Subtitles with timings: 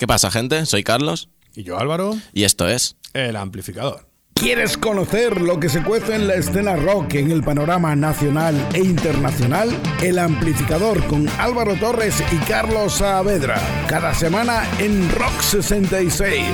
[0.00, 0.64] ¿Qué pasa, gente?
[0.64, 1.28] Soy Carlos.
[1.54, 2.16] Y yo, Álvaro.
[2.32, 2.96] Y esto es.
[3.12, 4.08] El amplificador.
[4.32, 8.78] ¿Quieres conocer lo que se cuece en la escena rock en el panorama nacional e
[8.78, 9.68] internacional?
[10.02, 13.60] El amplificador con Álvaro Torres y Carlos Saavedra.
[13.88, 16.46] Cada semana en Rock 66.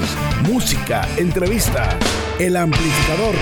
[0.48, 1.96] Música, entrevista.
[2.40, 3.36] El amplificador.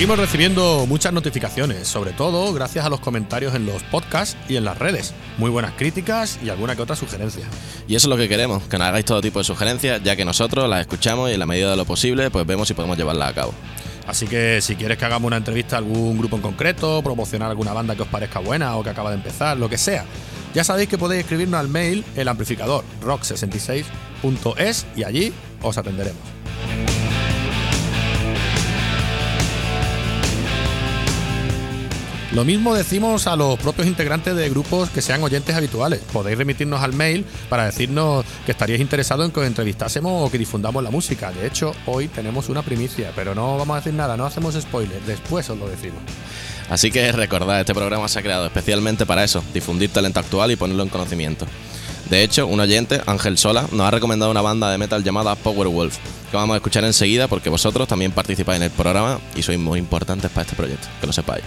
[0.00, 4.64] Seguimos recibiendo muchas notificaciones, sobre todo gracias a los comentarios en los podcasts y en
[4.64, 5.12] las redes.
[5.36, 7.44] Muy buenas críticas y alguna que otra sugerencia.
[7.86, 10.24] Y eso es lo que queremos, que nos hagáis todo tipo de sugerencias, ya que
[10.24, 13.28] nosotros las escuchamos y en la medida de lo posible, pues vemos si podemos llevarlas
[13.28, 13.52] a cabo.
[14.06, 17.74] Así que si quieres que hagamos una entrevista a algún grupo en concreto, promocionar alguna
[17.74, 20.06] banda que os parezca buena o que acaba de empezar, lo que sea,
[20.54, 26.39] ya sabéis que podéis escribirnos al mail el amplificador rock66.es y allí os atenderemos.
[32.32, 36.00] Lo mismo decimos a los propios integrantes de grupos que sean oyentes habituales.
[36.12, 40.38] Podéis remitirnos al mail para decirnos que estaríais interesados en que os entrevistásemos o que
[40.38, 41.32] difundamos la música.
[41.32, 45.04] De hecho, hoy tenemos una primicia, pero no vamos a decir nada, no hacemos spoilers,
[45.08, 45.98] después os lo decimos.
[46.68, 50.56] Así que recordad, este programa se ha creado especialmente para eso, difundir talento actual y
[50.56, 51.46] ponerlo en conocimiento.
[52.10, 55.66] De hecho, un oyente, Ángel Sola, nos ha recomendado una banda de metal llamada Power
[55.66, 55.96] Wolf,
[56.30, 59.80] que vamos a escuchar enseguida porque vosotros también participáis en el programa y sois muy
[59.80, 61.42] importantes para este proyecto, que lo sepáis.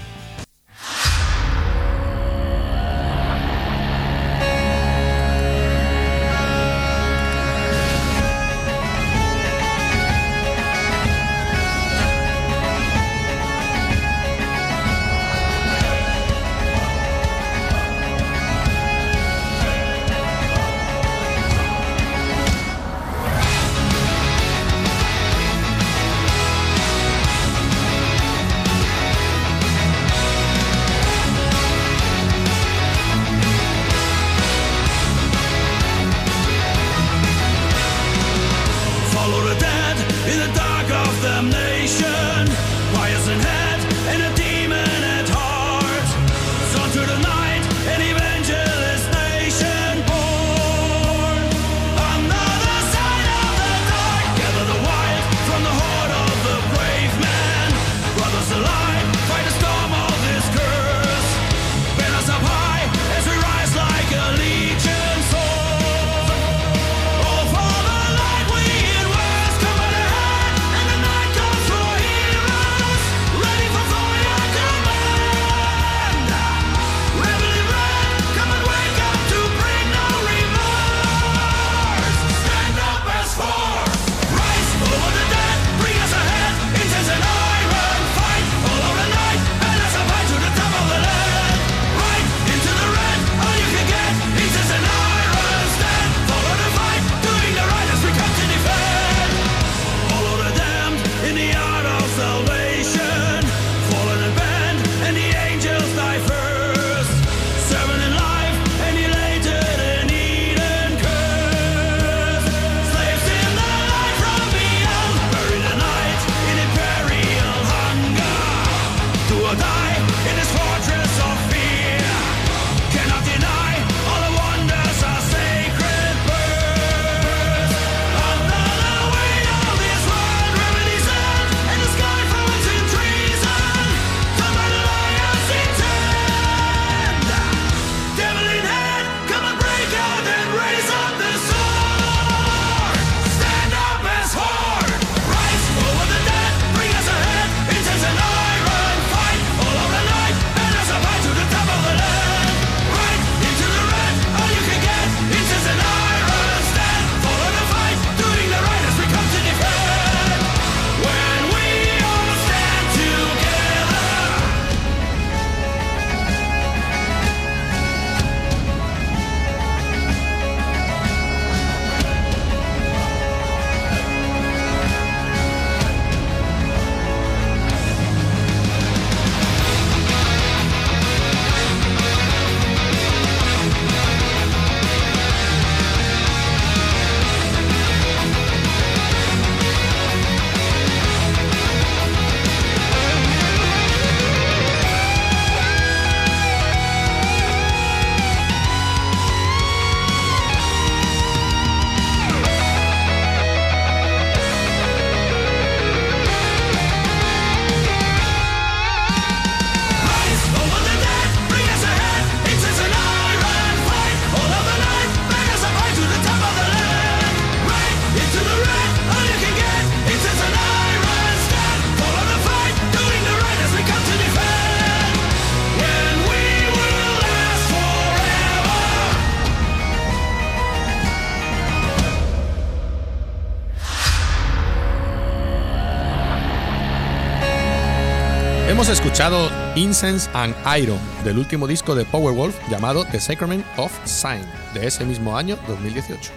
[238.83, 244.43] Hemos escuchado Incense and Iron del último disco de Powerwolf llamado The Sacrament of Sign
[244.73, 246.33] de ese mismo año 2018.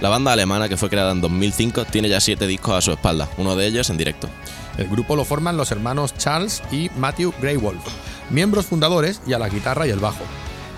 [0.00, 3.28] La banda alemana que fue creada en 2005 tiene ya siete discos a su espalda,
[3.38, 4.28] uno de ellos en directo.
[4.78, 7.82] El grupo lo forman los hermanos Charles y Matthew Greywolf,
[8.30, 10.22] miembros fundadores y a la guitarra y el bajo.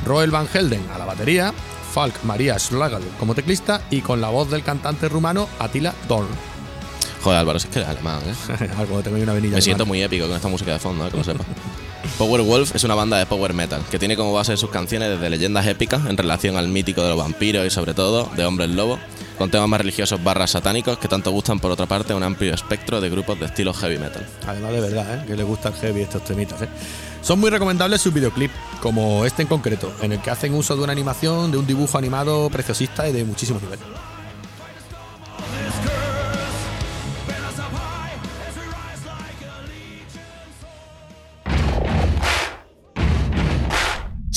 [0.07, 1.53] Roel Van Helden a la batería,
[1.93, 6.52] Falk Maria Schlagel como teclista y con la voz del cantante rumano Attila Dorn.
[7.23, 8.69] Joder, Álvaro, si es que eres alemán, ¿eh?
[8.77, 9.57] Algo tengo ahí una venilla.
[9.57, 11.11] Me siento muy épico con esta música de fondo, ¿eh?
[11.11, 11.47] que lo sepas.
[12.19, 15.31] Power Wolf es una banda de power metal que tiene como base sus canciones desde
[15.31, 18.99] leyendas épicas en relación al mítico de los vampiros y sobre todo de hombres lobo,
[19.39, 23.01] con temas más religiosos barras satánicos que tanto gustan por otra parte un amplio espectro
[23.01, 24.27] de grupos de estilo heavy metal.
[24.47, 25.27] Además de verdad, ¿eh?
[25.27, 26.61] que le gusta el heavy estos temitas.
[26.63, 26.69] ¿eh?
[27.23, 30.83] Son muy recomendables sus videoclips, como este en concreto, en el que hacen uso de
[30.83, 33.85] una animación, de un dibujo animado preciosista y de muchísimos niveles.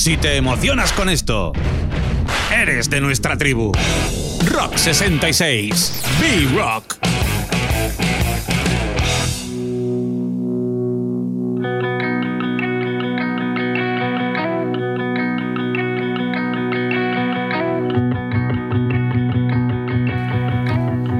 [0.05, 1.51] Si te emocionas con esto,
[2.53, 3.71] eres de nuestra tribu.
[4.45, 6.03] Rock 66.
[6.21, 7.14] B-Rock.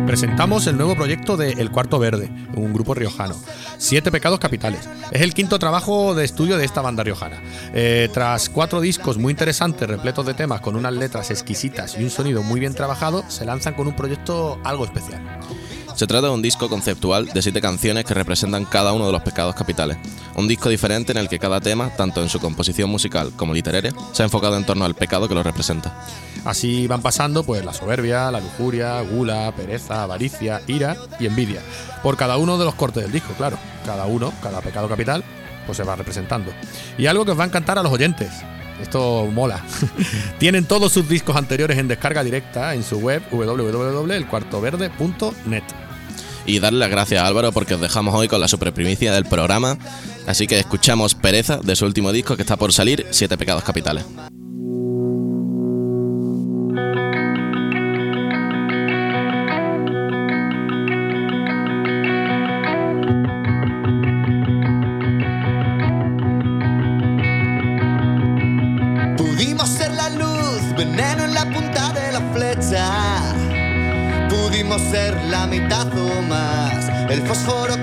[0.06, 3.36] Presentamos el nuevo proyecto de El Cuarto Verde, un grupo riojano.
[3.80, 4.88] Siete pecados capitales.
[5.12, 7.42] Es el quinto trabajo de estudio de esta banda riojana.
[7.74, 12.12] Eh, tras cuatro discos muy interesantes, repletos de temas con unas letras exquisitas y un
[12.12, 15.22] sonido muy bien trabajado, se lanzan con un proyecto algo especial.
[15.96, 19.22] Se trata de un disco conceptual de siete canciones que representan cada uno de los
[19.22, 19.98] pecados capitales.
[20.36, 23.94] Un disco diferente en el que cada tema, tanto en su composición musical como literaria,
[24.12, 26.06] se ha enfocado en torno al pecado que lo representa.
[26.44, 31.62] Así van pasando pues la soberbia, la lujuria, gula, pereza, avaricia, ira y envidia.
[32.04, 33.58] Por cada uno de los cortes del disco, claro.
[33.86, 35.24] Cada uno, cada pecado capital,
[35.66, 36.52] pues se va representando.
[36.98, 38.34] Y algo que os va a encantar a los oyentes.
[38.82, 39.64] Esto mola.
[40.40, 45.85] Tienen todos sus discos anteriores en descarga directa en su web www.elcuartoverde.net.
[46.46, 49.26] Y darle las gracias a Álvaro porque os dejamos hoy con la super primicia del
[49.26, 49.78] programa.
[50.28, 54.06] Así que escuchamos Pereza de su último disco que está por salir, Siete Pecados Capitales.
[77.16, 77.82] El fósforo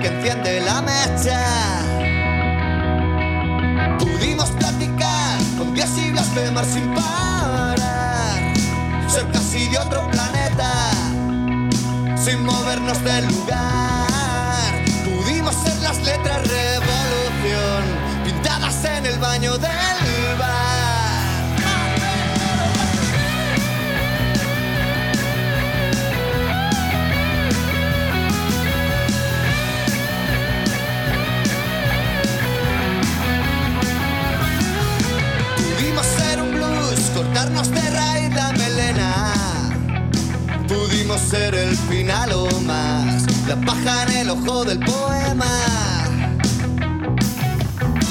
[41.97, 42.31] final
[42.65, 45.45] más, la paja en el ojo del poema.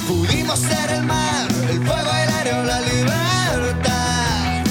[0.07, 4.63] Pudimos ser el mar, el fuego, el aire la libertad.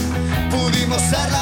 [0.49, 1.40] Pudimos ser la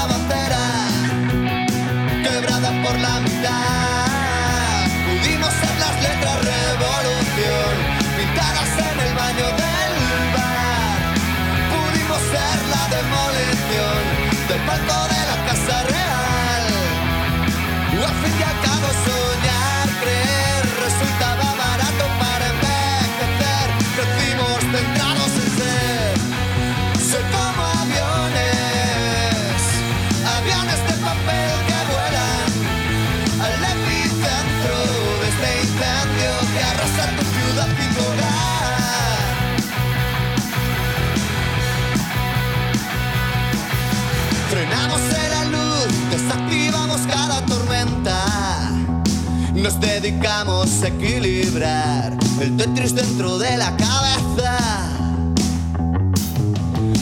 [50.80, 54.58] dedicamos a equilibrar el Tetris dentro de la cabeza.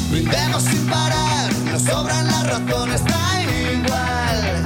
[0.09, 3.43] Brindemos sin parar, nos sobran las razones, da
[3.73, 4.63] igual.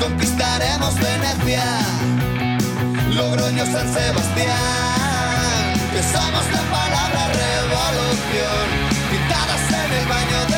[0.00, 1.64] Conquistaremos Venecia,
[3.10, 4.54] Logroño, San Sebastián.
[5.92, 8.66] Que somos la palabra revolución,
[9.10, 10.53] pintadas en el baño del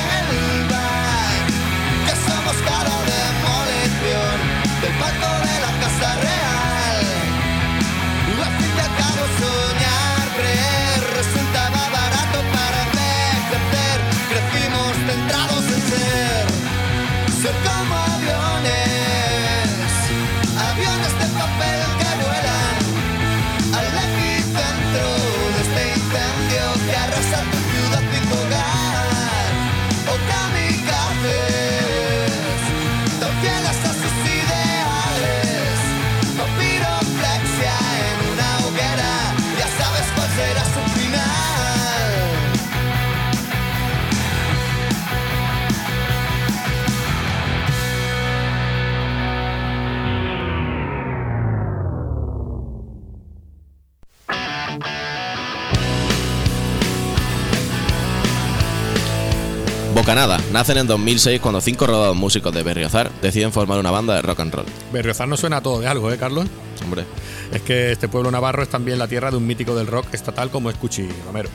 [60.06, 64.22] Bocanada nacen en 2006 cuando cinco rodados músicos de Berriozar deciden formar una banda de
[64.22, 64.66] rock and roll.
[64.92, 66.46] Berriozar no suena a todo de algo, ¿eh, Carlos?
[66.84, 67.04] Hombre,
[67.52, 70.50] Es que este pueblo navarro es también la tierra de un mítico del rock estatal
[70.50, 71.48] como es Cuchi Romero.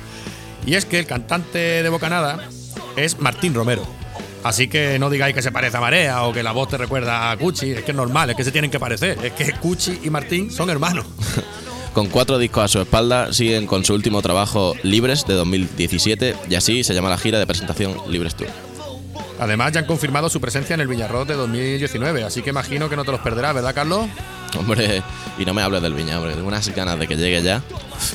[0.66, 2.50] Y es que el cantante de Bocanada
[2.98, 3.84] es Martín Romero.
[4.44, 7.32] Así que no digáis que se parece a Marea o que la voz te recuerda
[7.32, 9.18] a Cuchi, es que es normal, es que se tienen que parecer.
[9.24, 11.06] Es que Cuchi y Martín son hermanos.
[11.94, 16.56] con cuatro discos a su espalda, siguen con su último trabajo Libres de 2017 y
[16.56, 18.50] así se llama la gira de presentación Libres Tour.
[19.40, 22.96] Además, ya han confirmado su presencia en el Villarroz de 2019, así que imagino que
[22.96, 24.06] no te los perderás, ¿verdad, Carlos?
[24.60, 25.02] Hombre,
[25.40, 27.64] y no me hables del Viña, porque tengo unas ganas de que llegue ya.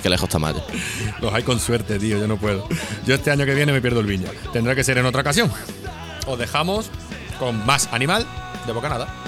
[0.02, 0.62] Que lejos está Maya.
[1.20, 2.68] Los hay con suerte, tío, yo no puedo.
[3.06, 4.28] Yo este año que viene me pierdo el Viña.
[4.52, 5.50] Tendrá que ser en otra ocasión.
[6.26, 6.90] Os dejamos
[7.38, 8.26] con más animal
[8.66, 9.25] de Bocanada.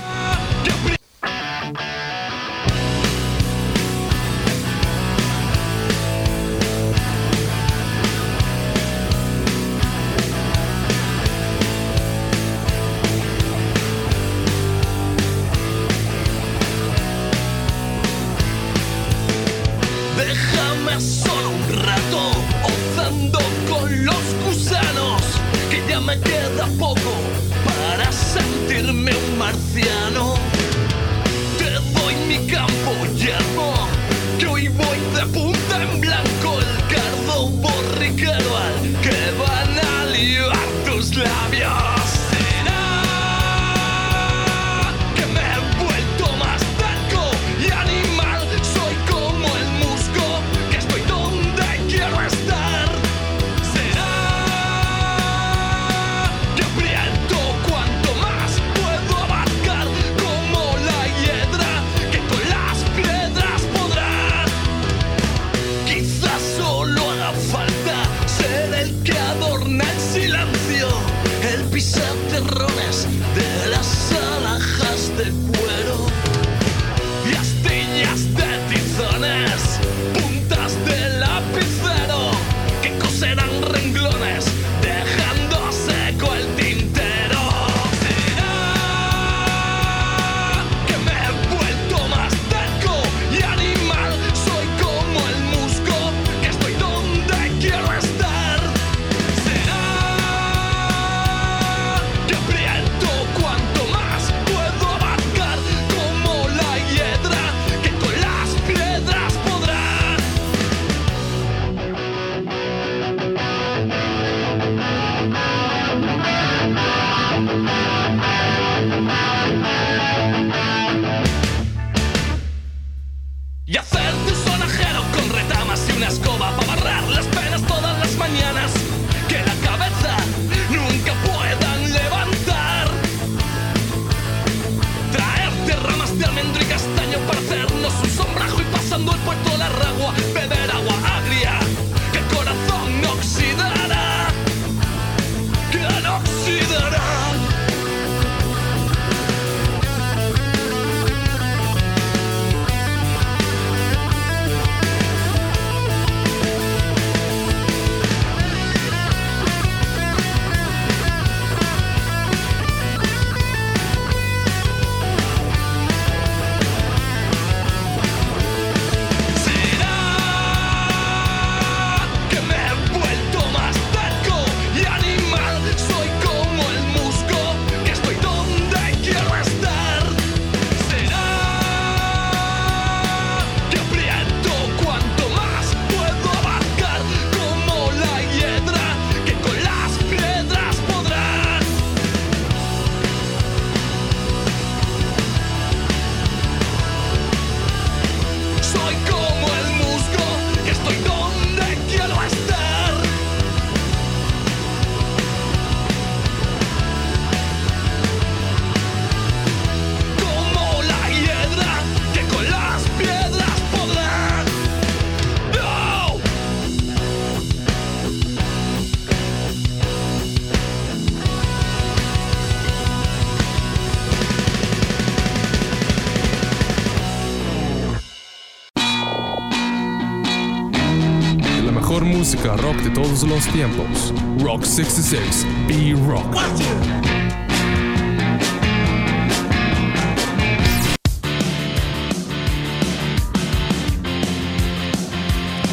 [233.21, 234.13] Todos los tiempos.
[234.39, 236.37] Rock 66, B-Rock.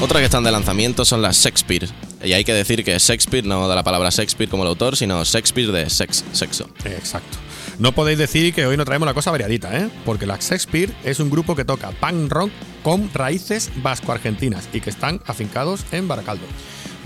[0.02, 1.88] Otras que están de lanzamiento son las Shakespeare.
[2.24, 5.24] Y hay que decir que Shakespeare no de la palabra Shakespeare como el autor, sino
[5.24, 6.68] Shakespeare de sex, sexo.
[6.86, 7.38] Exacto.
[7.78, 9.90] No podéis decir que hoy no traemos una cosa variadita, ¿eh?
[10.06, 14.90] Porque la Shakespeare es un grupo que toca punk rock con raíces vasco-argentinas y que
[14.90, 16.46] están afincados en Baracaldo.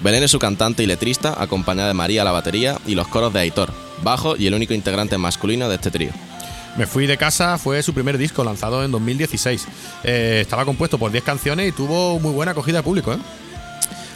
[0.01, 3.33] Belén es su cantante y letrista, acompañada de María a la batería y los coros
[3.33, 6.11] de Aitor, bajo y el único integrante masculino de este trío.
[6.77, 9.67] Me fui de casa fue su primer disco lanzado en 2016.
[10.03, 13.17] Eh, estaba compuesto por 10 canciones y tuvo muy buena acogida de público, ¿eh?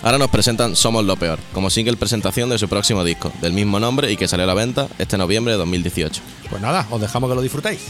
[0.04, 3.80] Ahora nos presentan Somos lo Peor, como single presentación de su próximo disco, del mismo
[3.80, 6.22] nombre y que salió a la venta este noviembre de 2018.
[6.50, 7.82] Pues nada, os dejamos que lo disfrutéis.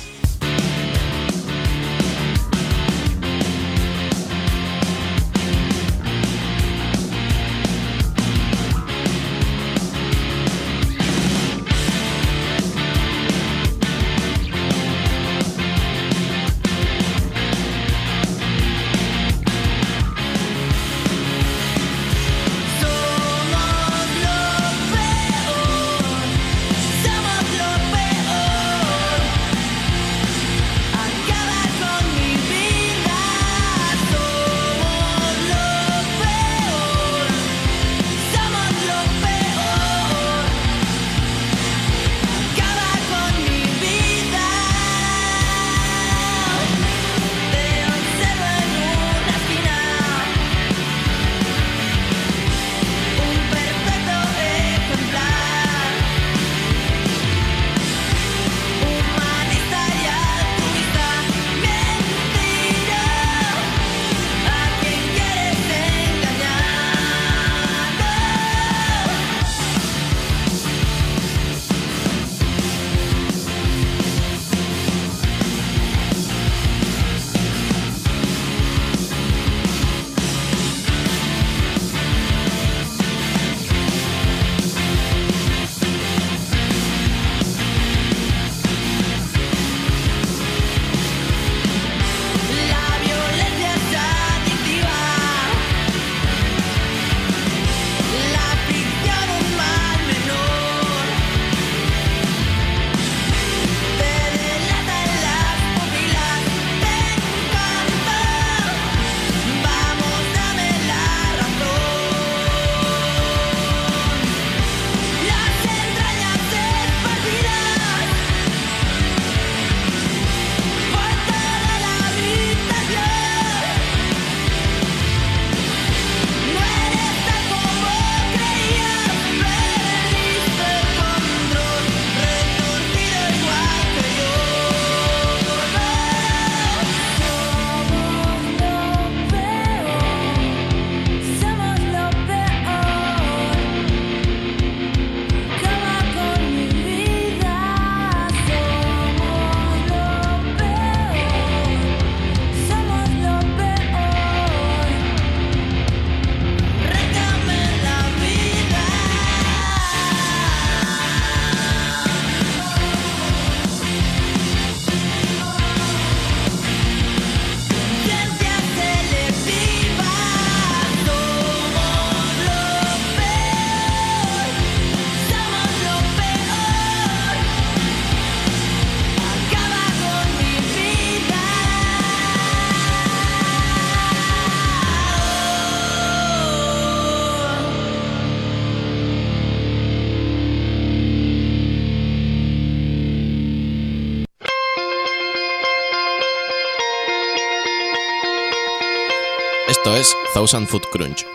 [200.34, 201.26] Thousand Foot Crunch.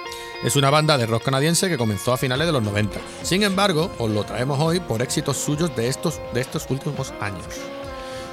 [0.44, 3.00] Es una banda de rock canadiense que comenzó a finales de los 90.
[3.22, 7.44] Sin embargo, os lo traemos hoy por éxitos suyos de estos, de estos últimos años.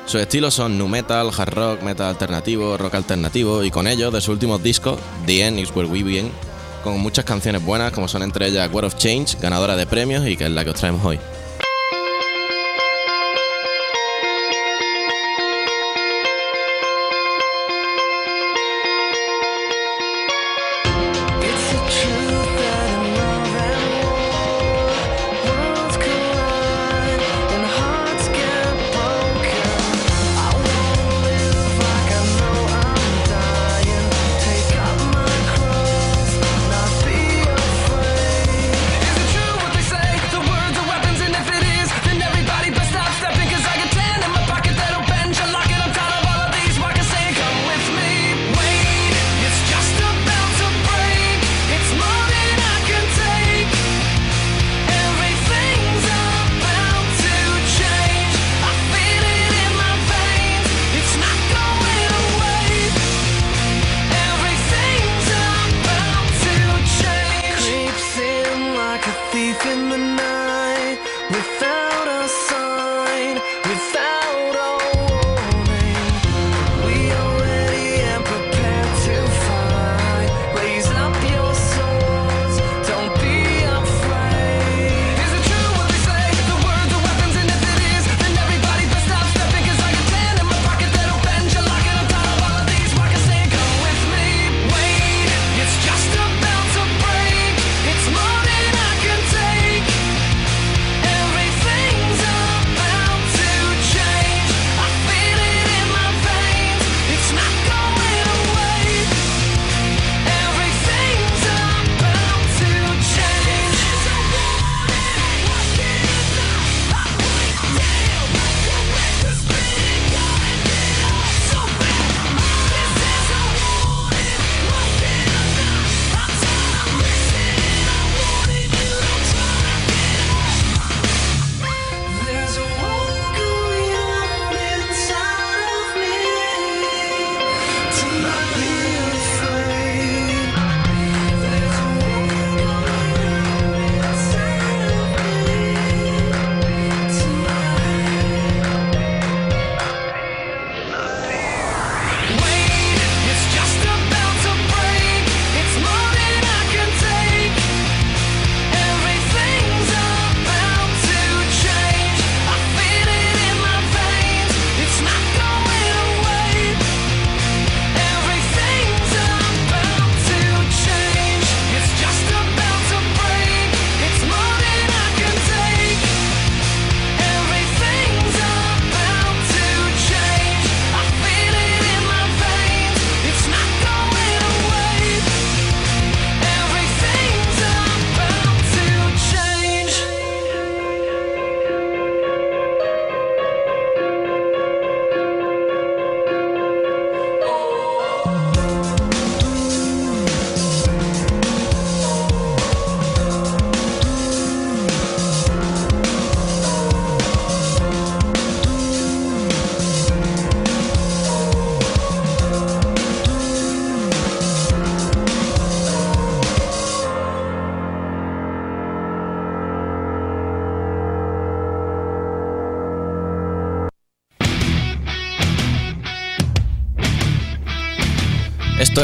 [0.05, 4.21] Sus estilos son nu metal, hard rock, metal alternativo, rock alternativo y con ellos de
[4.21, 6.31] sus últimos discos, The End is Where We Begin,
[6.83, 10.37] con muchas canciones buenas como son entre ellas War of Change, ganadora de premios y
[10.37, 11.19] que es la que os traemos hoy.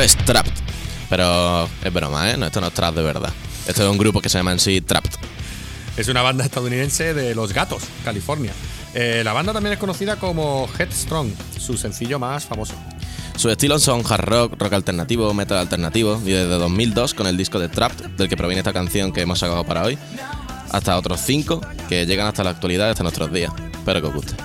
[0.02, 0.54] es Trapped.
[1.10, 2.38] Pero es broma, ¿eh?
[2.38, 3.32] No, esto no es Trapped de verdad.
[3.68, 5.12] Esto es un grupo que se llama en sí Trapped.
[5.98, 8.54] Es una banda estadounidense de Los Gatos, California.
[8.94, 12.74] Eh, la banda también es conocida como Headstrong, su sencillo más famoso.
[13.36, 17.60] Sus estilos son hard rock, rock alternativo, metal alternativo, y desde 2002, con el disco
[17.60, 19.98] de Trapped, del que proviene esta canción que hemos sacado para hoy,
[20.72, 23.52] hasta otros cinco que llegan hasta la actualidad, hasta nuestros días.
[23.74, 24.36] Espero que os guste.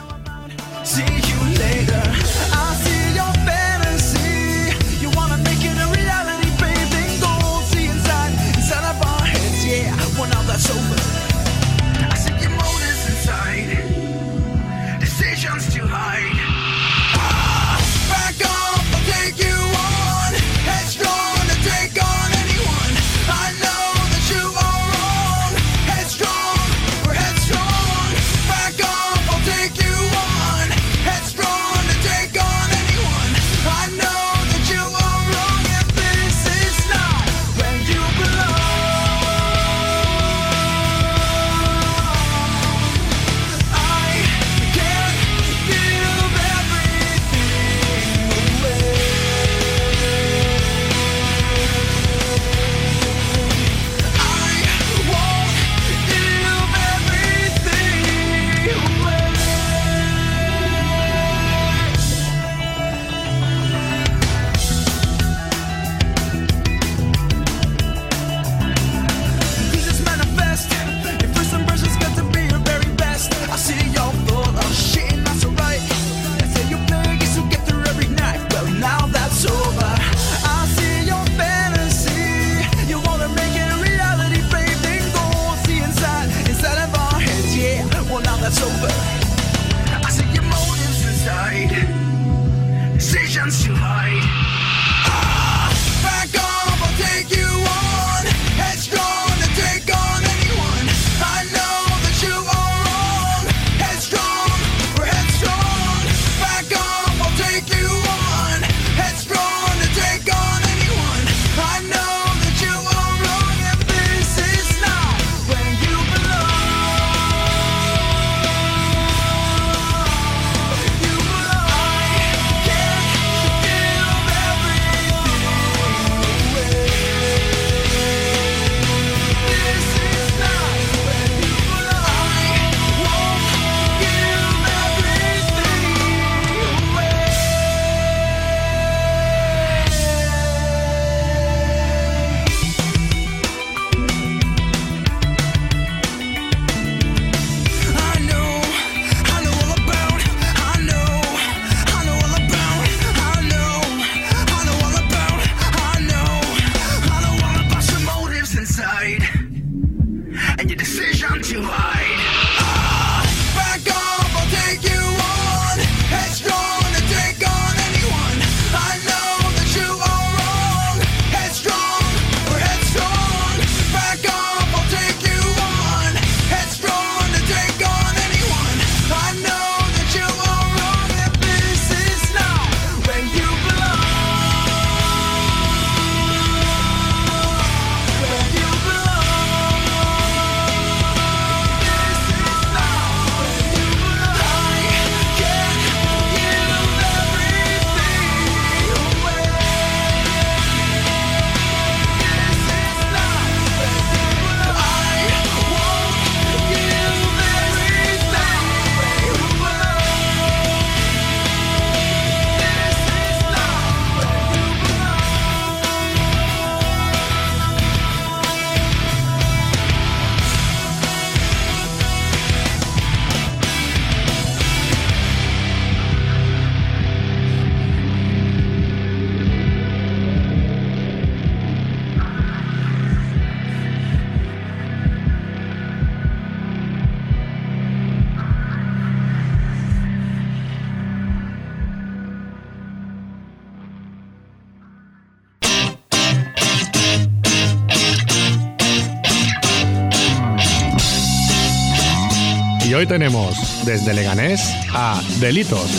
[253.09, 254.61] Tenemos desde Leganés
[254.92, 255.90] a Delitos.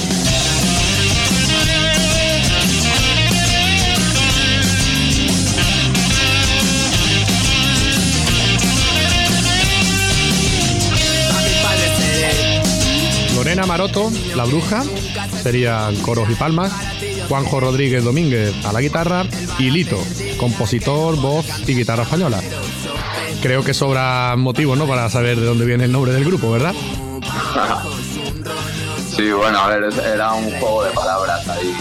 [13.35, 14.83] Lorena Maroto, la bruja,
[15.41, 16.73] serían coros y palmas.
[17.29, 19.25] Juanjo Rodríguez Domínguez a la guitarra
[19.59, 19.97] y Lito,
[20.37, 22.41] compositor, voz y guitarra española.
[23.41, 24.87] Creo que sobra motivos, ¿no?
[24.87, 26.73] Para saber de dónde viene el nombre del grupo, ¿verdad?
[29.15, 31.75] Sí, bueno, a ver, era un juego de palabras ahí.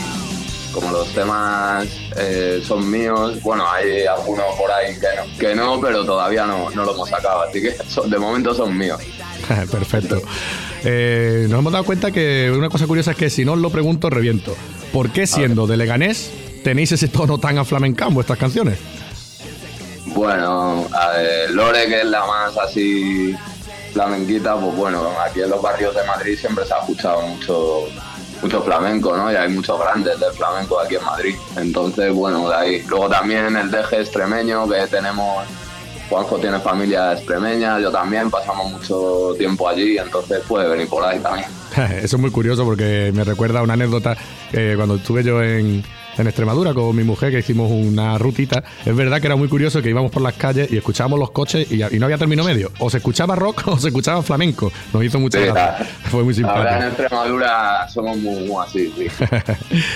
[0.72, 1.86] Como los temas
[2.16, 6.70] eh, son míos, bueno, hay algunos por ahí que no, que no pero todavía no,
[6.70, 9.00] no lo hemos sacado, así que son- de momento son míos.
[9.70, 10.20] Perfecto.
[10.84, 13.70] Eh, nos hemos dado cuenta que una cosa curiosa es que si no os lo
[13.70, 14.54] pregunto, reviento.
[14.92, 16.30] ¿Por qué siendo de Leganés
[16.64, 18.78] tenéis ese tono tan aflamencado en vuestras canciones?
[20.06, 23.34] Bueno, a ver, Lore, que es la más así
[23.96, 27.84] flamenquita, pues bueno, aquí en los barrios de Madrid siempre se ha escuchado mucho,
[28.42, 29.32] mucho flamenco, ¿no?
[29.32, 31.34] Y hay muchos grandes del flamenco aquí en Madrid.
[31.56, 32.82] Entonces, bueno, de ahí.
[32.88, 35.46] Luego también el deje extremeño, que tenemos,
[36.10, 41.18] Juanjo tiene familia extremeña, yo también, pasamos mucho tiempo allí, entonces puede venir por ahí
[41.20, 41.48] también.
[41.96, 44.14] Eso es muy curioso porque me recuerda una anécdota
[44.52, 45.82] eh, cuando estuve yo en,
[46.18, 48.62] en Extremadura con mi mujer que hicimos una rutita.
[48.84, 51.70] Es verdad que era muy curioso que íbamos por las calles y escuchábamos los coches
[51.70, 52.70] y, y no había término medio.
[52.78, 54.72] O se escuchaba rock o se escuchaba flamenco.
[54.92, 55.86] Nos hizo mucha Sí, gracia.
[56.10, 57.02] Fue muy Ahora en simpático.
[57.02, 59.06] Extremadura somos muy, muy así, sí.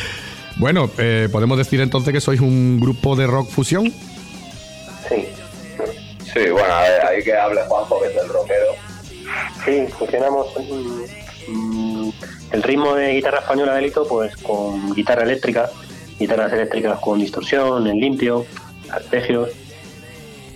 [0.56, 3.90] Bueno, eh, podemos decir entonces que sois un grupo de rock fusión.
[5.08, 5.26] Sí,
[6.32, 8.66] Sí, bueno, a ver, ahí que hable Juanjo, que es el rockero.
[9.64, 10.46] sí, funcionamos
[11.48, 12.12] mm, mm,
[12.52, 15.70] el ritmo de guitarra española de Lito, pues con guitarra eléctrica,
[16.20, 18.44] guitarras eléctricas con distorsión, en limpio,
[18.90, 19.48] arpegios.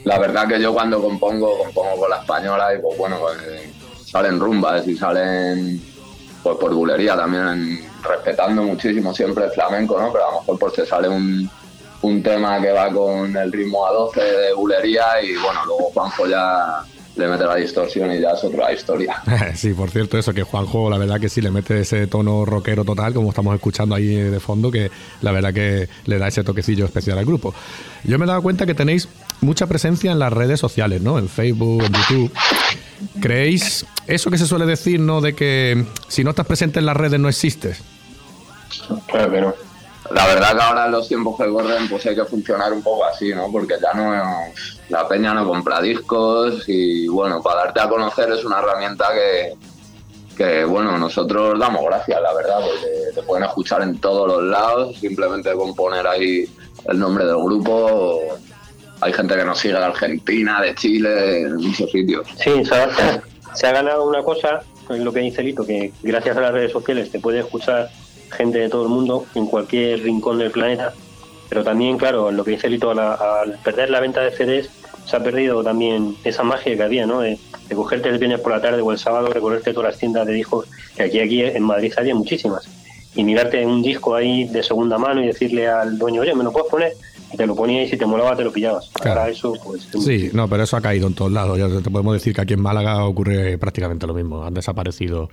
[0.05, 3.73] La verdad que yo cuando compongo, compongo con la española y pues bueno, pues, eh,
[4.05, 5.81] salen rumbas y salen
[6.43, 10.13] pues por bulería también, respetando muchísimo siempre el flamenco, ¿no?
[10.13, 11.51] Pero a lo mejor pues te sale un,
[12.03, 16.27] un tema que va con el ritmo a 12 de bulería y bueno, luego Juanjo
[16.27, 16.85] ya
[17.17, 19.23] le mete la distorsión y ya es otra historia.
[19.55, 22.85] sí, por cierto, eso que Juanjo, la verdad que sí le mete ese tono rockero
[22.85, 24.91] total, como estamos escuchando ahí de fondo, que
[25.23, 27.55] la verdad que le da ese toquecillo especial al grupo.
[28.05, 29.09] Yo me he dado cuenta que tenéis
[29.41, 31.19] mucha presencia en las redes sociales, ¿no?
[31.19, 32.33] En Facebook, en YouTube.
[33.21, 35.21] ¿Creéis eso que se suele decir, ¿no?
[35.21, 37.83] De que si no estás presente en las redes no existes.
[39.07, 39.55] Claro que no.
[40.11, 43.05] La verdad que ahora en los tiempos que corren pues hay que funcionar un poco
[43.07, 43.51] así, ¿no?
[43.51, 44.13] Porque ya no
[44.89, 49.55] la peña no compra discos y bueno, para darte a conocer es una herramienta que,
[50.37, 54.99] que bueno, nosotros damos gracias, la verdad, porque te pueden escuchar en todos los lados,
[54.99, 56.49] simplemente con poner ahí
[56.87, 58.21] el nombre del grupo.
[59.01, 62.27] Hay gente que nos sigue de Argentina, de Chile, en muchos sitios.
[62.37, 63.23] Sí, se ha,
[63.55, 67.11] se ha ganado una cosa, lo que dice Lito, que gracias a las redes sociales
[67.11, 67.91] te puede escuchar
[68.31, 70.93] gente de todo el mundo, en cualquier rincón del planeta.
[71.49, 74.71] Pero también, claro, lo que dice Lito, al, al perder la venta de CDs,
[75.05, 77.21] se ha perdido también esa magia que había, ¿no?
[77.21, 80.27] De, de cogerte el viernes por la tarde o el sábado, recorrerte todas las tiendas
[80.27, 82.69] de discos, que aquí, aquí en Madrid había muchísimas.
[83.15, 86.53] Y mirarte un disco ahí de segunda mano y decirle al dueño, oye, ¿me lo
[86.53, 86.93] puedes poner?
[87.33, 88.91] Y te lo ponía y si te molaba te lo pillabas.
[88.95, 89.21] Claro.
[89.21, 89.89] Ahora eso, pues...
[89.95, 91.59] es Sí, no, pero eso ha caído en todos lados.
[91.59, 94.45] Ya te podemos decir que aquí en Málaga ocurre prácticamente lo mismo.
[94.45, 95.29] Han desaparecido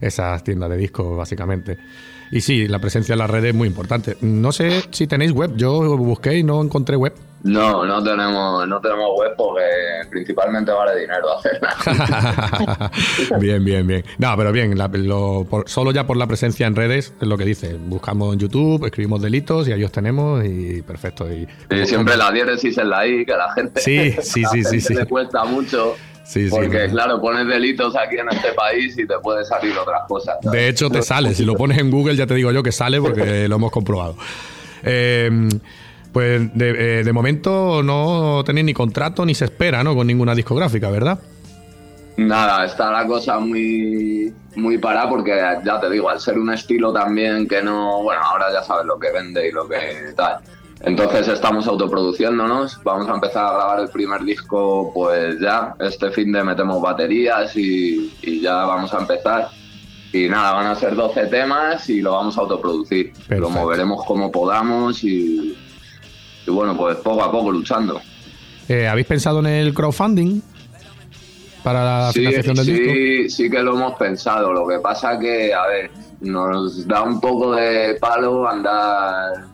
[0.00, 1.78] esas tiendas de discos, básicamente.
[2.30, 4.16] Y sí, la presencia en las redes es muy importante.
[4.20, 5.52] No sé si tenéis web.
[5.56, 7.14] Yo busqué y no encontré web.
[7.42, 9.60] No, no tenemos, no tenemos web porque
[10.10, 12.90] principalmente vale dinero hacerla.
[13.40, 14.04] bien, bien, bien.
[14.18, 17.36] No, pero bien, la- lo- por- solo ya por la presencia en redes es lo
[17.36, 17.74] que dice.
[17.74, 21.26] Buscamos en YouTube, escribimos delitos y ahí os tenemos y perfecto.
[21.32, 21.46] Y,
[21.86, 24.94] siempre la diéresis en la I, que la gente, Sí, sí, la sí, gente sí.
[24.94, 25.94] le cuesta mucho.
[26.26, 30.02] Sí, sí, porque, claro, pones delitos aquí en este país y te puede salir otras
[30.08, 30.36] cosas.
[30.42, 30.60] ¿sabes?
[30.60, 31.34] De hecho, te sale.
[31.34, 34.16] Si lo pones en Google, ya te digo yo que sale porque lo hemos comprobado.
[34.82, 35.48] Eh,
[36.12, 39.94] pues de, eh, de momento no tenéis ni contrato ni se espera, ¿no?
[39.94, 41.20] Con ninguna discográfica, ¿verdad?
[42.16, 46.92] Nada, está la cosa muy, muy parada porque, ya te digo, al ser un estilo
[46.92, 48.02] también que no.
[48.02, 49.78] Bueno, ahora ya sabes lo que vende y lo que
[50.16, 50.38] tal.
[50.82, 56.30] Entonces estamos autoproduciéndonos, vamos a empezar a grabar el primer disco pues ya, este fin
[56.32, 59.48] de metemos baterías y, y ya vamos a empezar.
[60.12, 63.08] Y nada, van a ser 12 temas y lo vamos a autoproducir.
[63.08, 63.50] Lo Perfecto.
[63.50, 65.56] moveremos como podamos y,
[66.46, 68.00] y bueno, pues poco a poco luchando.
[68.68, 70.40] Eh, ¿Habéis pensado en el crowdfunding
[71.62, 72.92] para la Sí, financiación del disco?
[72.92, 74.52] sí, sí que lo hemos pensado.
[74.52, 79.44] Lo que pasa que, a ver, nos da un poco de palo andar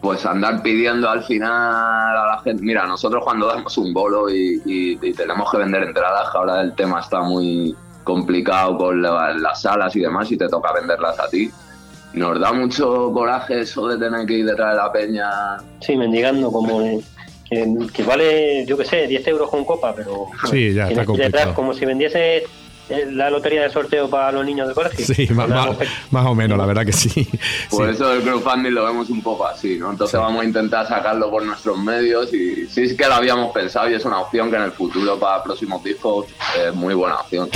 [0.00, 2.62] pues andar pidiendo al final a la gente.
[2.62, 6.62] Mira, nosotros cuando damos un bolo y, y- y tenemos que vender entradas, que ahora
[6.62, 11.18] el tema está muy complicado con la- las salas y demás, y te toca venderlas
[11.20, 11.50] a ti.
[12.14, 15.30] Nos da mucho coraje eso de tener que ir detrás de la peña.
[15.80, 17.02] Sí, mendigando como de-
[17.48, 21.06] que, que vale, yo qué sé, 10 euros con copa, pero Sí, ya está detrás
[21.06, 21.54] complicado.
[21.54, 22.44] como si vendiese
[23.10, 25.04] la lotería de sorteo para los niños del colegio.
[25.06, 27.28] Sí, más, o menos, la verdad que sí.
[27.70, 27.94] Por Sí.
[27.94, 29.90] eso el crowdfunding lo vemos un poco así, ¿no?
[29.90, 33.88] Entonces vamos a intentar sacarlo por nuestros medios y sí es que lo habíamos pensado
[33.90, 36.26] y es una opción que en el futuro para próximos discos
[36.66, 37.48] es muy buena opción.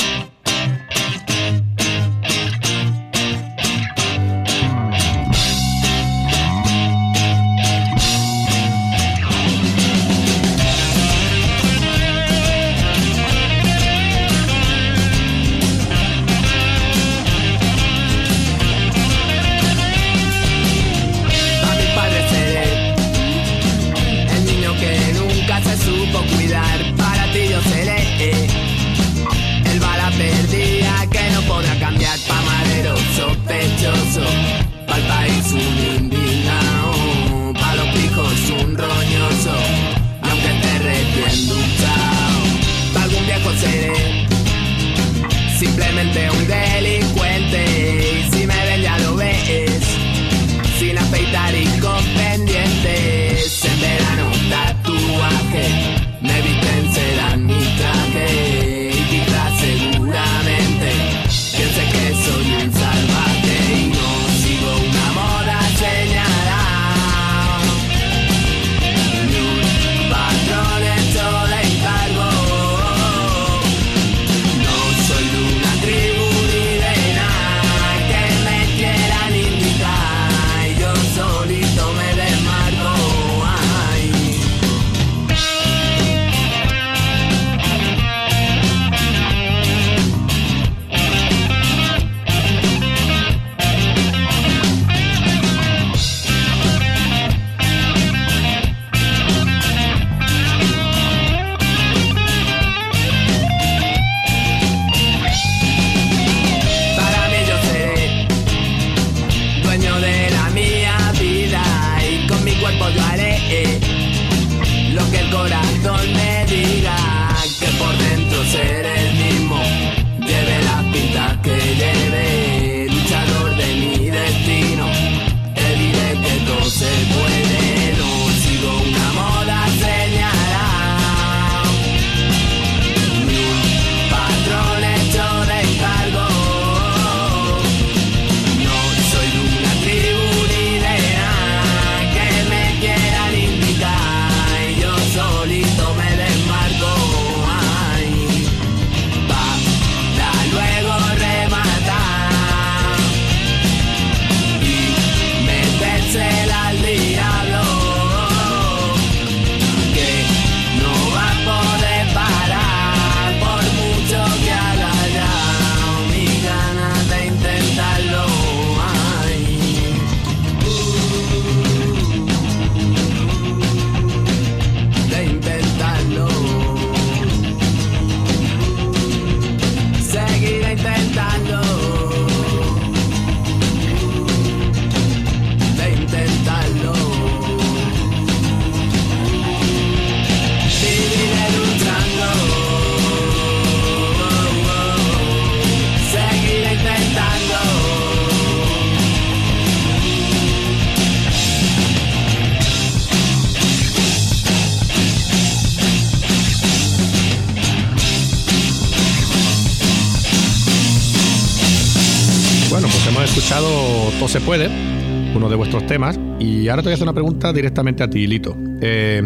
[215.87, 218.57] Temas, y ahora te voy a hacer una pregunta directamente a ti, Lito.
[218.80, 219.22] Eh,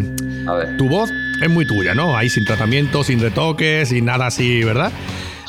[0.47, 0.77] A ver.
[0.77, 1.09] tu voz
[1.41, 2.15] es muy tuya, ¿no?
[2.17, 4.91] Ahí sin tratamiento, sin retoques, sin nada así, ¿verdad?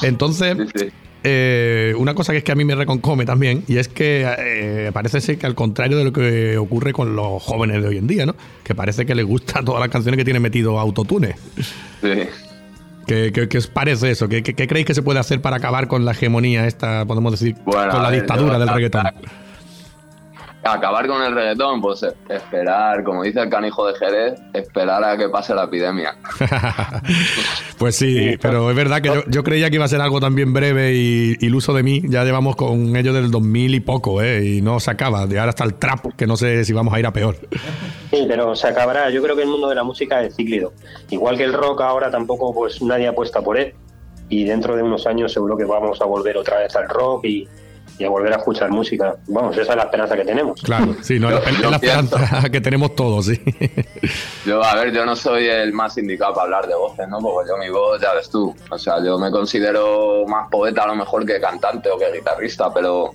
[0.03, 0.89] Entonces, Sí, sí.
[1.25, 4.91] eh, una cosa que es que a mí me reconcome también, y es que eh,
[4.93, 8.07] parece ser que al contrario de lo que ocurre con los jóvenes de hoy en
[8.07, 8.35] día, ¿no?
[8.63, 11.35] Que parece que les gustan todas las canciones que tienen metido autotune.
[12.03, 12.09] Sí.
[13.07, 14.29] ¿Qué, qué- qué os parece eso?
[14.29, 17.33] ¿Qué, qué- qué creéis que se puede hacer para acabar con la hegemonía esta, podemos
[17.33, 19.03] decir, Bueno, con la ver, dictadura yo- del reggaetón?
[20.63, 25.29] Acabar con el reggaetón, pues esperar, como dice el canijo de Jerez, esperar a que
[25.31, 26.15] pase la epidemia.
[27.79, 30.53] pues sí, pero es verdad que yo, yo creía que iba a ser algo también
[30.53, 32.03] breve y iluso de mí.
[32.09, 34.45] Ya llevamos con ello del 2000 y poco, ¿eh?
[34.45, 35.27] Y no se acaba.
[35.27, 37.37] De ahora hasta el trap, que no sé si vamos a ir a peor.
[38.11, 39.09] Sí, pero se acabará.
[39.09, 40.75] Yo creo que el mundo de la música es cíclido.
[41.09, 43.75] Igual que el rock ahora tampoco pues nadie apuesta por él.
[44.29, 47.49] Y dentro de unos años seguro que vamos a volver otra vez al rock y,
[48.01, 49.15] y a volver a escuchar música.
[49.29, 50.61] Vamos, esa es la esperanza que tenemos.
[50.63, 53.39] Claro, sí, no, es la, es la esperanza que tenemos todos, sí.
[54.47, 57.19] Yo, a ver, yo no soy el más indicado para hablar de voces, ¿no?
[57.19, 58.55] Porque yo mi voz, ya ves tú.
[58.71, 62.73] O sea, yo me considero más poeta a lo mejor que cantante o que guitarrista,
[62.73, 63.11] pero,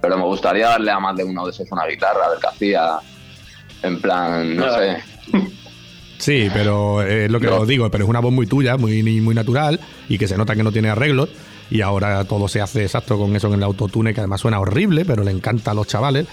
[0.00, 2.46] pero me gustaría darle a más de uno de esos una guitarra, a ver qué
[2.48, 2.98] hacía.
[3.82, 4.96] En plan, no sé.
[6.18, 7.56] Sí, pero eh, es lo que No.
[7.60, 9.78] os digo, pero es una voz muy tuya, muy, muy natural
[10.08, 11.28] y que se nota que no tiene arreglos.
[11.72, 15.06] Y ahora todo se hace exacto con eso en el autotune, que además suena horrible,
[15.06, 16.26] pero le encanta a los chavales.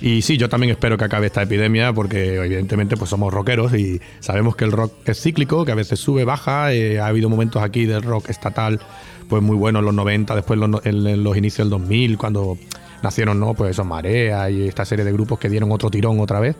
[0.00, 4.00] Y sí, yo también espero que acabe esta epidemia, porque evidentemente pues somos rockeros y
[4.20, 6.72] sabemos que el rock es cíclico, que a veces sube, baja.
[6.72, 8.80] eh, ha habido momentos aquí del rock estatal
[9.28, 12.56] pues muy buenos en los 90, después los, en los inicios del 2000, cuando
[13.02, 16.40] nacieron no pues esos Marea y esta serie de grupos que dieron otro tirón otra
[16.40, 16.56] vez.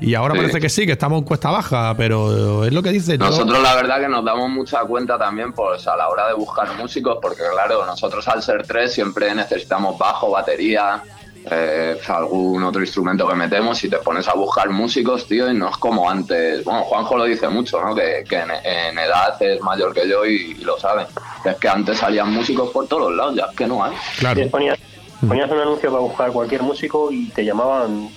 [0.00, 0.40] Y ahora Sí.
[0.40, 3.18] parece que sí, que estamos en cuesta baja, pero es lo que dice.
[3.18, 6.34] yo- Nosotros la verdad que nos damos mucha cuenta también pues a la hora de
[6.34, 11.02] buscar músicos, porque claro, nosotros al ser tres siempre necesitamos bajo, batería,
[11.50, 15.70] eh, algún otro instrumento que metemos y te pones a buscar músicos, tío, y no
[15.70, 16.62] es como antes.
[16.64, 17.94] Bueno, Juanjo lo dice mucho, ¿no?
[17.94, 21.06] Que, que en, en edad es mayor que yo y, y lo sabe.
[21.44, 23.92] Es que antes salían músicos por todos lados, ya es que no hay.
[24.18, 24.46] Claro.
[24.50, 24.78] Ponías,
[25.26, 28.10] ponías un anuncio para buscar cualquier músico y te llamaban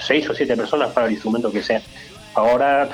[0.00, 1.82] seis o siete personas para el instrumento que sea.
[2.34, 2.88] Ahora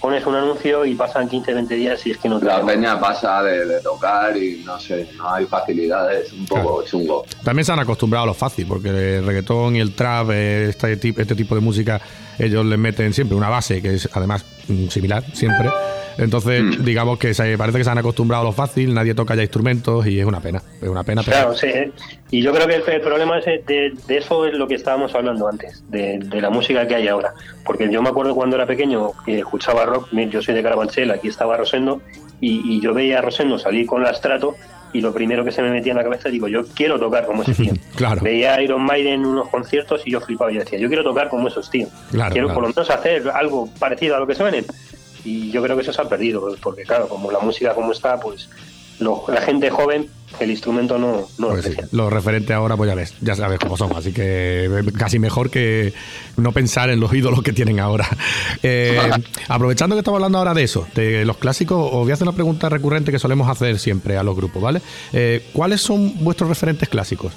[0.00, 3.00] pones un anuncio y pasan 15, 20 días y es que no te La peña
[3.00, 7.24] pasa de, de tocar y no sé, no hay facilidades, un poco chungo.
[7.42, 10.96] También se han acostumbrado a lo fácil, porque el reggaetón y el trap, eh, este,
[10.96, 12.00] tipo, este tipo de música,
[12.38, 15.68] ellos le meten siempre una base que es además mm, similar, siempre.
[16.18, 16.84] Entonces, Mm.
[16.84, 20.06] digamos que se, parece que se han acostumbrado a lo fácil, nadie toca ya instrumentos
[20.06, 20.60] y es una pena.
[20.82, 21.66] Es una pena, Claro, sí.
[21.68, 21.90] ¿eh?
[22.30, 25.14] Y yo creo que el, el problema es de, de eso es lo que estábamos
[25.14, 27.32] hablando antes, de, de la música que hay ahora.
[27.64, 31.28] Porque yo me acuerdo cuando era pequeño que escuchaba rock, yo soy de Carabanchel, aquí
[31.28, 32.02] estaba Rosendo,
[32.40, 34.54] y, y yo veía a Rosendo salir con la Strato
[34.92, 37.42] y lo primero que se me metía en la cabeza, digo, yo quiero tocar como
[37.42, 37.72] ese tío.
[37.94, 38.20] Claro.
[38.22, 41.28] Veía a Iron Maiden en unos conciertos y yo flipaba, yo decía, yo quiero tocar
[41.28, 41.90] como esos tíos.
[42.10, 42.60] Claro, quiero claro.
[42.60, 44.64] por lo menos hacer algo parecido a lo que suenen.
[45.24, 48.18] Y yo creo que eso se ha perdido, porque claro, como la música como está,
[48.20, 48.48] pues
[49.00, 50.08] lo- la gente joven,
[50.40, 53.58] el instrumento no, no lo pues sí, lo referente ahora, pues ya ves, ya sabes
[53.58, 53.94] cómo son.
[53.96, 55.92] Así que eh, casi mejor que
[56.36, 58.06] no pensar en los ídolos que tienen ahora.
[58.62, 58.98] Eh,
[59.48, 62.34] aprovechando que estamos hablando ahora de eso, de los clásicos, os voy a hacer una
[62.34, 64.82] pregunta recurrente que solemos hacer siempre a los grupos, ¿vale?
[65.12, 67.32] Eh, ¿Cuáles son vuestros referentes clásicos?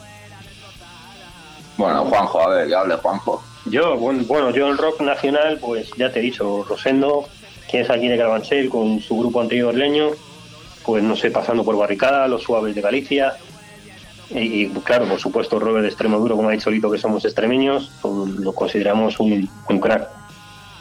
[1.77, 3.43] Bueno, Juanjo, a ver, que hable Juanjo.
[3.65, 7.25] Yo, bueno, bueno, yo el rock nacional, pues ya te he dicho, Rosendo,
[7.71, 10.09] que es aquí de Carabanchel, con su grupo anterior leño,
[10.85, 13.33] pues no sé, pasando por Barricada, Los Suaves de Galicia,
[14.29, 17.91] y, y, claro, por supuesto, Robert de Extremoduro, como ha dicho Lito, que somos extremeños,
[18.01, 20.07] pues, lo consideramos un, un crack.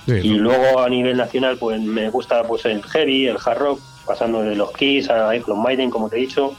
[0.07, 3.81] Sí, Y luego a nivel nacional, pues me gusta pues el heavy, el hard rock,
[4.07, 6.55] pasando de los Kiss a los Maiden, como te he dicho,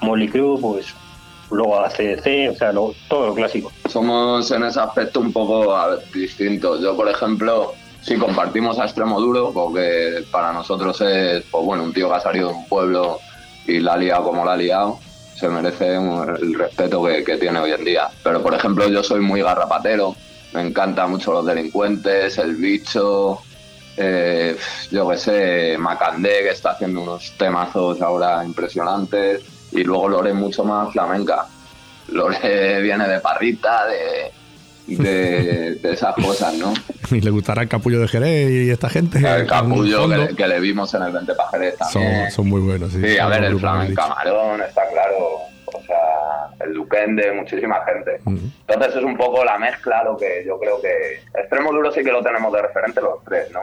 [0.00, 0.86] Molly Crew, pues
[1.50, 3.70] luego a CDC, o sea, lo- todo lo clásico.
[3.88, 5.76] Somos en ese aspecto un poco
[6.14, 6.80] distintos.
[6.80, 7.74] Yo, por ejemplo,
[8.04, 12.20] sí compartimos a Extremo Duro, porque para nosotros es, pues bueno, un tío que ha
[12.20, 13.18] salido de un pueblo
[13.66, 14.98] y la ha liado como la ha liado,
[15.34, 18.08] se merece un- el respeto que, que tiene hoy en día.
[18.22, 20.14] Pero, por ejemplo, yo soy muy garrapatero,
[20.52, 23.40] me encantan mucho los delincuentes, el bicho,
[23.96, 24.56] eh,
[24.90, 29.42] yo que sé, Macandé, que está haciendo unos temazos ahora impresionantes,
[29.72, 31.46] y luego Lore mucho más flamenca.
[32.08, 34.30] Lore viene de parrita, de,
[34.86, 36.72] de, de esas cosas, ¿no?
[37.10, 39.18] Y le gustará el capullo de Jerez y esta gente.
[39.18, 42.22] El capullo que le, que le vimos en el 20 Pajeres también.
[42.22, 42.92] son, son muy buenos.
[42.92, 45.38] Sí, Sí, a ver, el Flamenco Camarón, está claro.
[45.66, 48.20] O sea, el Duquende, muchísima gente.
[48.24, 48.52] dicho.
[48.68, 51.20] Entonces es un poco la mezcla lo que yo creo que...
[51.38, 53.60] Extremo duro sí que lo tenemos de referente los tres, ¿no?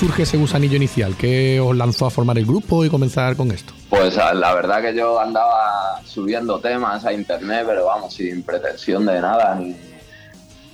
[0.00, 1.14] Surge ese gusanillo inicial?
[1.14, 3.74] ¿Qué os lanzó a formar el grupo y comenzar con esto?
[3.90, 9.04] Pues a- la verdad que yo andaba subiendo temas a internet, pero vamos, sin pretensión
[9.04, 9.76] de nada, ni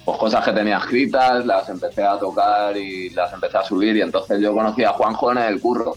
[0.04, 4.02] pues cosas que tenía escritas, las empecé a tocar y las empecé a subir y
[4.02, 5.96] entonces yo conocí a Juanjo en el curro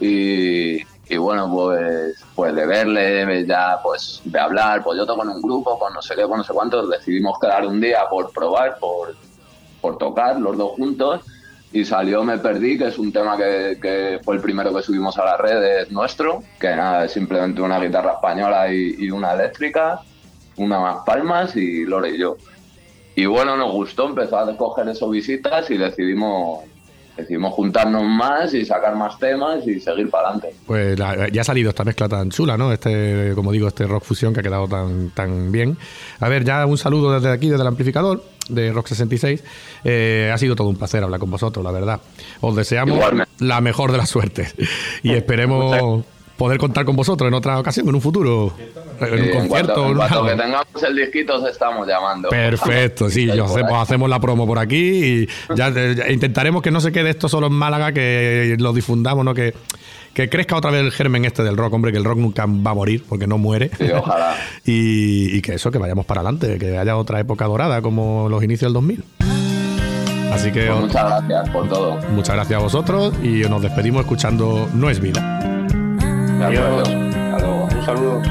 [0.00, 0.76] y,
[1.08, 5.42] y bueno, pues, pues de verle, ya pues de hablar, pues yo toco en un
[5.42, 8.78] grupo, con no sé qué, con no sé cuántos, decidimos quedar un día por probar,
[8.78, 9.14] por,
[9.82, 11.20] por tocar los dos juntos
[11.72, 15.24] y salió Me Perdí, que es un tema que, fue el primero que subimos a
[15.24, 20.00] las redes nuestro, que nada, es simplemente una guitarra española y, y una eléctrica,
[20.56, 22.36] una más palmas y Lore y yo.
[23.14, 26.64] Y bueno, nos gustó, empezó a coger eso visitas y decidimos,
[27.16, 30.54] decidimos juntarnos más y sacar más temas y seguir para adelante.
[30.66, 32.72] Pues la- ya ha salido esta mezcla tan chula, ¿no?
[32.72, 35.76] Este, como digo, este rock fusión que ha quedado tan, tan bien.
[36.20, 39.42] A ver, ya un saludo desde aquí, desde el amplificador de Rock 66.
[39.84, 42.00] Eh, ha sido todo un placer hablar con vosotros, la verdad.
[42.40, 43.32] Os deseamos Igualmente.
[43.40, 44.54] la mejor de las suertes
[45.02, 46.04] y esperemos
[46.36, 48.52] poder contar con vosotros en otra ocasión, en un futuro,
[49.00, 49.48] en un en concierto.
[49.48, 50.26] cuanto, en en cuanto algo.
[50.28, 52.28] que tengamos el disquito, os estamos llamando.
[52.28, 53.44] Perfecto, sí, yo
[53.76, 57.46] hacemos, la promo por aquí y ya, ya intentaremos que no se quede esto solo
[57.46, 59.32] en Málaga, que lo difundamos, ¿no?
[59.34, 59.54] Que,
[60.12, 62.70] que crezca otra vez el germen este del rock, hombre, que el rock nunca va
[62.70, 63.70] a morir porque no muere.
[63.78, 64.34] Sí, ojalá.
[64.64, 68.42] y, y que eso, que vayamos para adelante, que haya otra época dorada como los
[68.42, 69.04] inicios del 2000.
[70.32, 71.98] Así que Pues muchas gracias por todo.
[72.10, 75.65] muchas gracias a vosotros y nos despedimos escuchando No es vida.
[76.42, 76.82] Acuerdo.
[76.82, 77.64] Hasta luego.
[77.64, 78.22] Un saludo.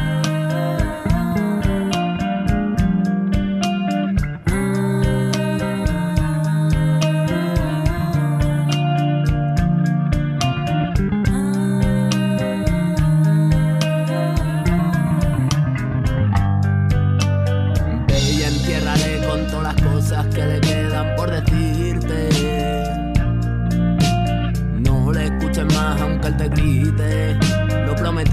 [18.31, 22.29] Y entiérrale con todas las cosas que le quedan por decirte.
[24.79, 27.44] No le escuches más aunque él te grite, lo
[28.17, 28.29] Es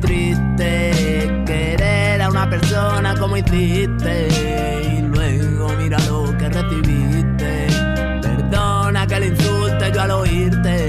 [0.00, 4.28] triste querer a una persona como hiciste
[4.96, 7.66] y luego mira lo que recibiste.
[8.22, 10.85] Perdona que le insulte yo al oírte.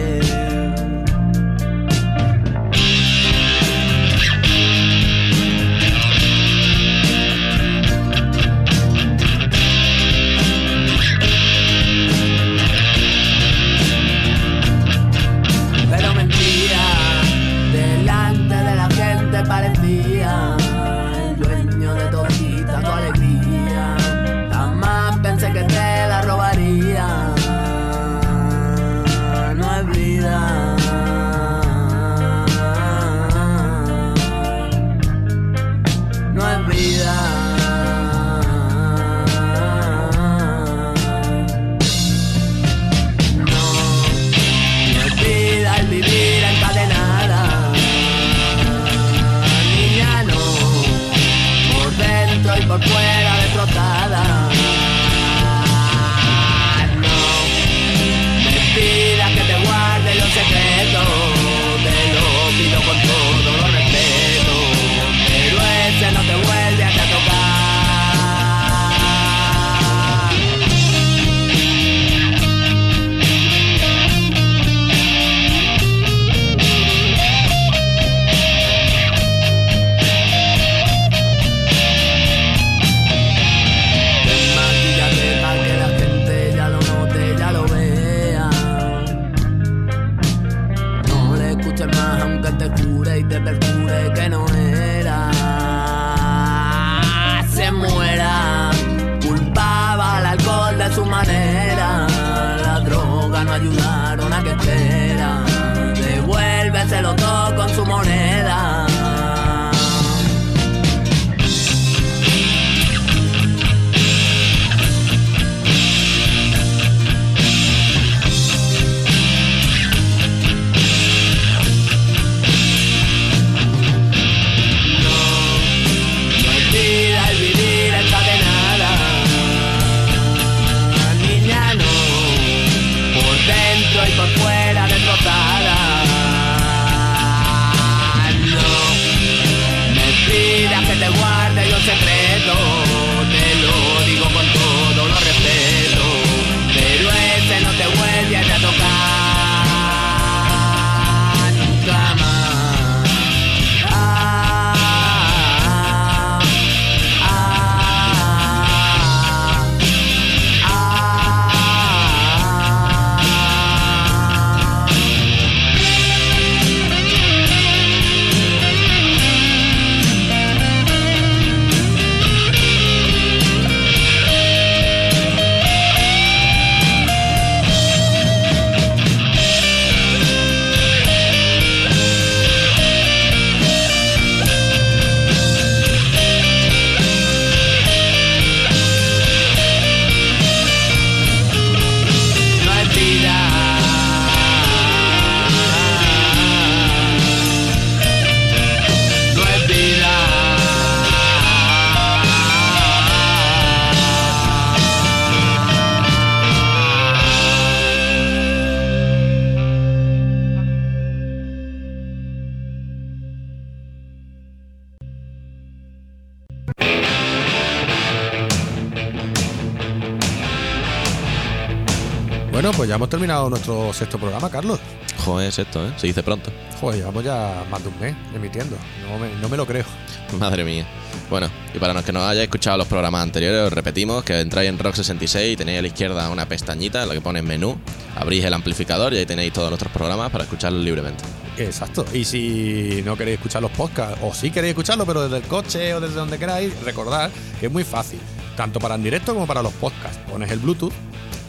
[222.98, 224.80] Hemos terminado nuestro sexto programa, Carlos.
[225.24, 225.94] Joder, es esto, ¿eh?
[225.98, 226.52] Se dice pronto.
[226.82, 228.76] Joder, llevamos ya más de un mes emitiendo.
[229.10, 229.86] No me, no me lo creo.
[230.40, 230.86] Madre mía.
[231.30, 234.70] Bueno, y para los que no hayáis escuchado los programas anteriores, os repetimos que entráis
[234.70, 237.78] en Rock 66 y tenéis a la izquierda una pestañita en la que pone menú,
[238.16, 241.24] abrís el amplificador y ahí tenéis todos nuestros programas para escucharlos libremente.
[241.58, 242.06] Exacto.
[242.14, 245.94] Y si no queréis escuchar los podcasts, o si queréis escucharlo, pero desde el coche
[245.94, 247.30] o desde donde queráis, recordad
[247.60, 248.20] que es muy fácil.
[248.56, 250.18] tanto para en directo como para los podcasts.
[250.30, 250.92] Pones el Bluetooth,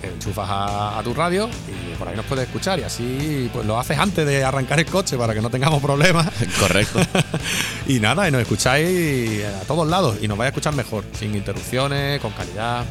[0.03, 2.78] enchufas a, a tu radio y por ahí nos puedes escuchar.
[2.78, 6.26] Y así pues lo haces antes de arrancar el coche para que no tengamos problemas.
[6.61, 7.01] Correcto.
[7.86, 11.34] y nada, y nos escucháis a todos lados y nos vais a escuchar mejor, sin
[11.34, 12.84] interrupciones, con calidad.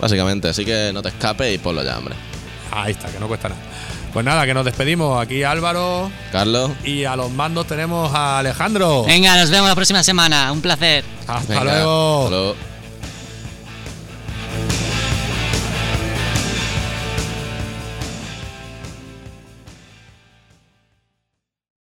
[0.00, 2.14] Básicamente, así que no te escapes y ponlo ya, hombre.
[2.70, 3.60] Ahí está, que no cuesta nada.
[4.12, 5.20] Pues nada, que nos despedimos.
[5.20, 6.70] Aquí Álvaro Carlos.
[6.84, 9.04] y a los mandos tenemos a Alejandro.
[9.04, 10.50] Venga, nos vemos la próxima semana.
[10.52, 11.04] Un placer.
[11.26, 12.18] Hasta Venga, luego.
[12.24, 12.54] hasta luego.